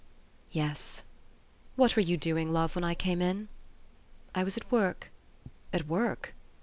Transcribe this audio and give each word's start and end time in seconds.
Yes. 0.49 1.03
What 1.75 1.95
were 1.95 2.01
you 2.01 2.17
doing 2.17 2.51
love, 2.51 2.73
when 2.73 2.83
I 2.83 2.95
came 2.95 3.21
in?" 3.21 3.49
"I 4.33 4.43
was 4.43 4.57
at 4.57 4.71
work." 4.71 5.11
"At 5.71 5.85
work?" 5.85 6.33